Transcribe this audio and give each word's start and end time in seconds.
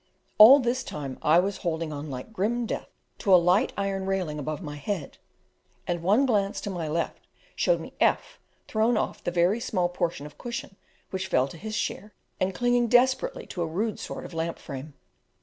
All 0.39 0.59
this 0.59 0.83
time 0.83 1.19
I 1.21 1.37
was 1.37 1.57
holding 1.57 1.93
on 1.93 2.09
like 2.09 2.33
grim 2.33 2.65
death 2.65 2.89
to 3.19 3.31
a 3.35 3.35
light 3.37 3.71
iron 3.77 4.07
railing 4.07 4.39
above 4.39 4.59
my 4.59 4.77
head, 4.77 5.19
and 5.85 6.01
one 6.01 6.25
glance 6.25 6.59
to 6.61 6.71
my 6.71 6.87
left 6.87 7.27
showed 7.55 7.79
me 7.79 7.93
F 8.01 8.39
thrown 8.67 8.97
off 8.97 9.23
the 9.23 9.29
very 9.29 9.59
small 9.59 9.89
portion 9.89 10.25
of 10.25 10.39
cushion 10.39 10.75
which 11.11 11.27
fell 11.27 11.47
to 11.49 11.55
his 11.55 11.75
share, 11.75 12.15
and 12.39 12.55
clinging 12.55 12.87
desperately 12.87 13.45
to 13.45 13.61
a 13.61 13.67
rude 13.67 13.99
sort 13.99 14.25
of 14.25 14.33
lamp 14.33 14.57
frame. 14.57 14.95